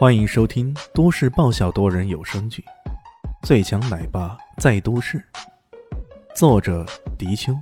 [0.00, 2.64] 欢迎收听都市爆笑多人有声剧
[3.46, 5.18] 《最强奶爸在都市》，
[6.34, 6.86] 作者：
[7.18, 7.54] 迪秋，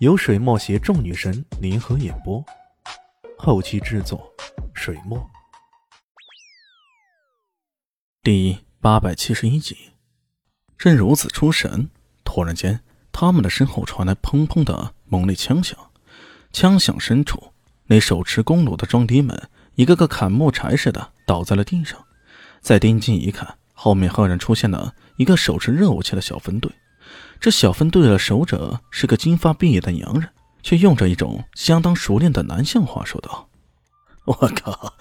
[0.00, 2.44] 由水墨携众女神联合演播，
[3.38, 4.30] 后期制作：
[4.74, 5.30] 水墨。
[8.22, 9.74] 第八百七十一集，
[10.76, 11.88] 正如此出神，
[12.22, 12.80] 突然间，
[13.10, 15.78] 他们的身后传来砰砰的猛烈枪响，
[16.52, 17.54] 枪响深处，
[17.86, 19.48] 那手持弓弩的壮丁们。
[19.76, 21.96] 一个个砍木柴似的倒在了地上，
[22.60, 26.68] 再定睛一看，后面赫然出现了一个手持热武器的小分队。
[27.38, 30.28] 这小分队的首者是个金发碧眼的洋人，
[30.60, 33.48] 却用着一种相当熟练的南向话说道
[34.26, 34.94] ：“我靠，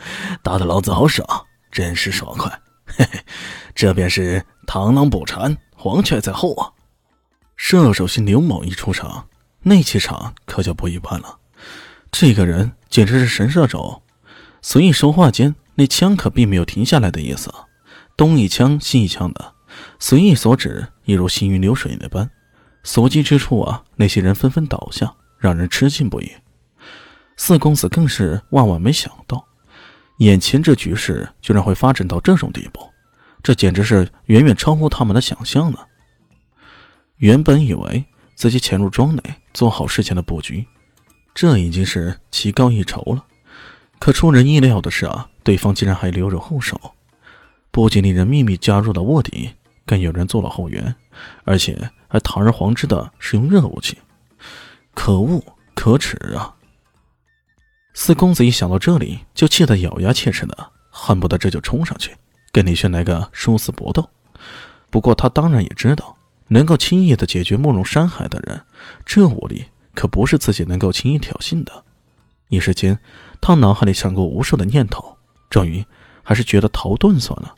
[0.44, 1.26] 打的老子好爽，
[1.72, 2.62] 真是爽快！
[2.86, 3.20] 嘿嘿，
[3.74, 6.70] 这便是螳螂捕蝉，黄雀在后啊！”
[7.58, 9.28] 射手型刘某一出场，
[9.64, 11.40] 那气场可就不一般了。
[12.12, 14.04] 这个人简直是神射手。
[14.62, 17.50] 随意说话间，那枪可并没有停下来的意思，
[18.18, 19.54] 东一枪西一枪的，
[19.98, 22.30] 随意所指，一如行云流水那般，
[22.84, 26.30] 所及之处啊，那些人纷纷倒下，让人吃惊不已。
[27.38, 29.48] 四公子更是万万没想到，
[30.18, 32.82] 眼前这局势居然会发展到这种地步，
[33.42, 35.80] 这简直是远远超乎他们的想象呢。
[37.20, 38.04] 原本以为
[38.36, 40.68] 自己潜入庄内，做好事前的布局，
[41.34, 43.24] 这已经是棋高一筹了。
[43.98, 46.80] 可出人意料的是啊，对方竟然还留着后手，
[47.72, 49.52] 不仅令人秘密加入了卧底，
[49.86, 50.96] 更有人做了后援，
[51.44, 53.98] 而且还堂而皇之的使用热武器，
[54.94, 56.56] 可恶可耻啊！
[57.94, 62.12] 四公子一想到这里，就气得咬牙切齿的，恨不得这就冲上去
[62.52, 64.10] 跟李轩来个殊死搏斗。
[64.90, 66.18] 不过他当然也知道，
[66.48, 68.62] 能够轻易的解决慕容山海的人，
[69.06, 71.84] 这武力可不是自己能够轻易挑衅的。
[72.48, 73.00] 一时间，
[73.40, 75.18] 他脑海里闪过无数的念头，
[75.50, 75.86] 终于
[76.24, 77.56] 还是觉得逃遁算了，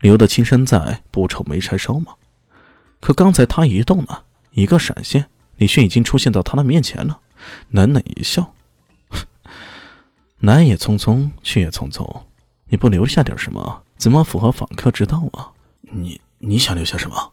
[0.00, 2.14] 留得青山在，不愁没柴烧嘛。
[3.00, 7.20] 可刚才他一动呢，一个闪现，李迅已经出现到他的面前了，
[7.70, 8.54] 冷冷一笑
[10.40, 12.22] ：“来也匆匆，去也匆匆，
[12.66, 15.52] 你不留下点什么，怎么符合访客之道啊？
[15.82, 17.32] 你你想留下什么？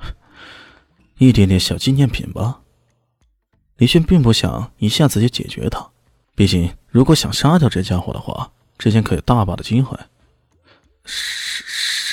[1.18, 2.60] 一点点小纪念品吧。”
[3.78, 5.90] 李迅并不想一下子就解决他。
[6.34, 9.96] 毕竟，如果想杀掉这家伙的话，之前可有大把的机会。
[11.04, 11.62] 什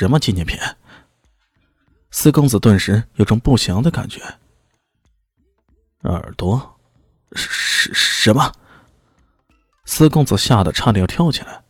[0.02, 0.56] 什么纪念品？
[2.12, 4.22] 四公子顿时有种不祥的感觉。
[6.04, 6.80] 耳朵？
[7.34, 8.54] 什什么？
[9.86, 11.64] 四公子吓得差点要跳起来，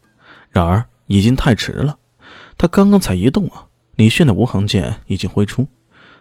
[0.49, 1.97] 然而已经太迟了。
[2.57, 5.65] 他刚刚才一动啊，李炫的无痕剑已经挥出，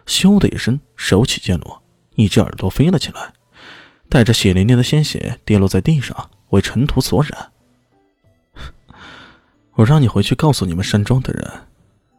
[0.05, 1.83] 咻的一声，手起剑落，
[2.15, 3.33] 一只耳朵飞了起来。
[4.07, 7.51] 带着血淋淋的鲜血跌落在地上，为尘土所染。
[9.79, 11.49] 我让你回去告诉你们山庄的人，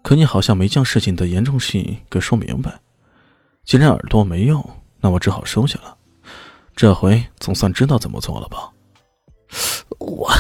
[0.03, 2.81] 可你好像没将事情的严重性给说明白。
[3.65, 4.66] 既然耳朵没用，
[4.98, 5.94] 那我只好收下了。
[6.75, 8.72] 这回总算知道怎么做了吧？
[9.99, 10.31] 我，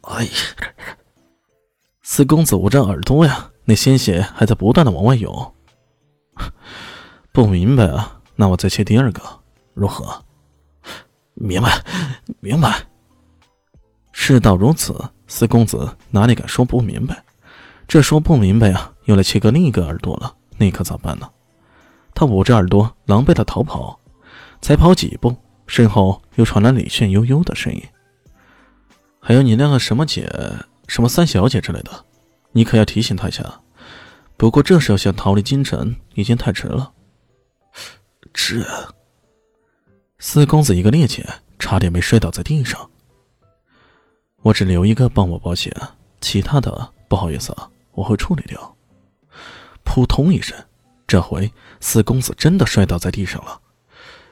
[0.00, 0.30] 哎呀！
[2.02, 5.54] 四公子捂着耳朵呀，那鲜血还在不断的往外涌。
[7.30, 8.20] 不明白啊？
[8.34, 9.22] 那我再切第二个，
[9.74, 10.24] 如何？
[11.34, 11.84] 明白，
[12.40, 12.84] 明白。
[14.10, 14.92] 事到如此，
[15.28, 17.22] 四公子哪里敢说不明白？
[17.86, 21.30] 这说不明白啊，又来切割另一个耳朵了，那可咋办呢？
[22.14, 24.00] 他捂着耳朵，狼狈的逃跑。
[24.60, 25.36] 才跑几步，
[25.68, 27.80] 身后又传来李炫悠悠的声音
[29.20, 30.28] ：“还有你那个什么姐，
[30.88, 32.04] 什么三小姐之类的，
[32.50, 33.60] 你可要提醒他一下。
[34.36, 36.90] 不过这时候想逃离京城，已经太迟了。”
[38.34, 38.66] 这。
[40.18, 41.24] 四公子一个趔趄，
[41.60, 42.90] 差点没摔倒在地上。
[44.48, 45.70] 我只留一个帮我保险，
[46.22, 48.76] 其他的不好意思啊，我会处理掉。
[49.84, 50.56] 扑通一声，
[51.06, 53.60] 这回四公子真的摔倒在地上了。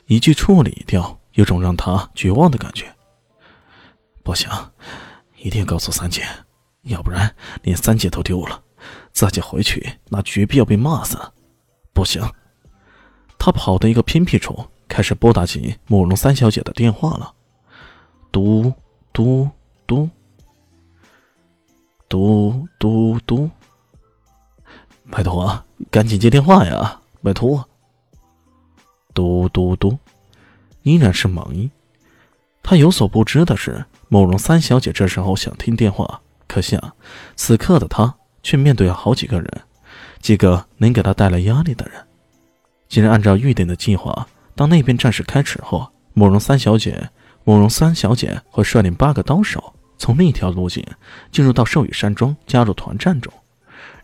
[0.07, 2.87] 一句处理掉，有种让他绝望的感觉。
[4.23, 4.49] 不行，
[5.37, 6.27] 一定告诉三姐，
[6.85, 8.63] 要不然连三姐都丢了，
[9.13, 11.19] 自己回去那绝必要被骂死。
[11.93, 12.23] 不行，
[13.39, 14.67] 他跑到一个偏僻处。
[14.89, 17.35] 开始拨打起慕容三小姐的电话了，
[18.33, 18.73] 嘟
[19.13, 19.47] 嘟
[19.87, 20.09] 嘟，
[22.09, 23.49] 嘟嘟嘟，
[25.11, 27.01] 拜托啊，赶紧接电话呀！
[27.23, 27.65] 拜托，
[29.15, 29.99] 嘟嘟嘟，
[30.83, 31.71] 依然是忙音。
[32.63, 36.95] 他有所不知的是，慕容三小姐这时候想听电话，可惜啊，
[37.37, 39.63] 此刻的她却面对了好几个人，
[40.21, 42.05] 几个能给她带来压力的人。
[42.89, 44.27] 既然按照预定的计划。
[44.59, 47.11] 当那边战事开始后，慕容三小姐，
[47.45, 50.85] 慕容三小姐会率领八个刀手从另一条路径
[51.31, 53.33] 进入到寿羽山庄，加入团战中。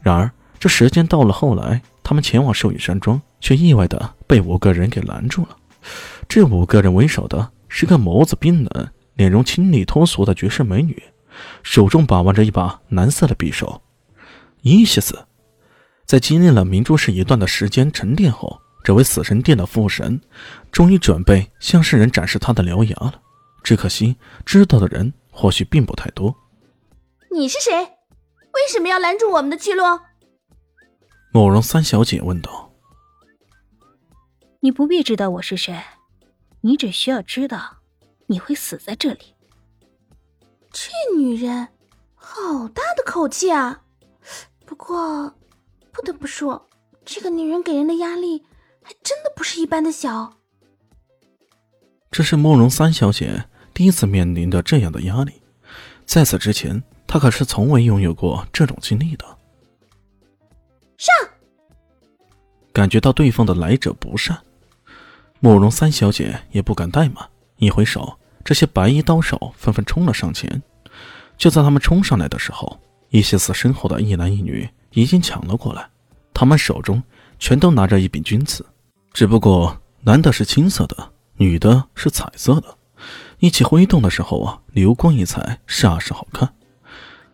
[0.01, 5.57] 然而，这时间到了后来，他们前往寿羽山庄，却意外的被五个人给拦住了。
[6.29, 11.03] 这五个人为首的是个眸子冰冷、脸容清丽脱俗的绝世美女，
[11.63, 13.83] 手中把玩着一把蓝色的匕首。
[14.63, 15.19] 伊西斯，
[16.07, 20.21] 在经历了明珠市一段的时间沉淀后，这位死神殿的副神，
[20.71, 23.15] 终于准备向世人展示他的獠牙了。
[23.65, 26.33] 只可惜，知道的人或许并不太多。
[27.33, 27.73] 你是谁？
[27.75, 29.83] 为什么要拦住我们的去路？
[31.33, 32.71] 慕容三小姐问道。
[34.61, 35.83] 你不必知道我是谁，
[36.61, 37.79] 你只需要知道，
[38.27, 39.35] 你会死在这里。
[40.71, 41.69] 这女人，
[42.15, 43.83] 好大的口气啊！
[44.67, 45.35] 不过，
[45.91, 46.69] 不得不说，
[47.05, 48.45] 这个女人给人的压力
[48.83, 50.35] 还真的不是一般的小。
[52.11, 55.33] 这是慕容三小姐第一次面临的这样的压力，
[56.05, 59.25] 在此之前，他可是从未拥有过这种经历的。
[60.99, 61.15] 上，
[62.73, 64.39] 感觉到对方的来者不善，
[65.41, 70.63] 慕容三小姐也不敢怠慢，一挥手，这些白衣刀手纷纷冲了上前。
[71.37, 72.79] 就在他们冲上来的时候，
[73.11, 75.89] 伊西斯身后的一男一女已经抢了过来，
[76.33, 77.03] 他们手中
[77.39, 78.65] 全都拿着一柄军刺，
[79.13, 81.13] 只不过男的是青色的。
[81.39, 82.77] 女的是彩色的，
[83.43, 86.49] 一起挥动的时候啊，流光溢彩，煞是好看。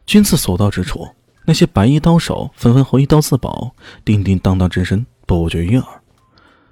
[0.06, 1.06] 军刺所到之处，
[1.44, 3.75] 那些白衣刀手纷纷挥刀自保，
[4.06, 5.87] 叮叮当当之声不绝于耳。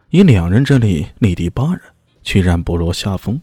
[0.08, 1.82] 以两人之力力敌八人，
[2.22, 3.38] 居然不落下风，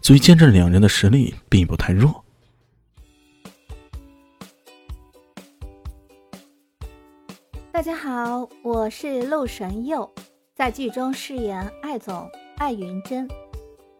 [0.00, 2.24] 足见证两人的实力并不太弱。
[7.72, 10.08] 大家好，我是陆神佑，
[10.54, 12.30] 在剧中饰演艾总。
[12.58, 13.28] 艾云珍，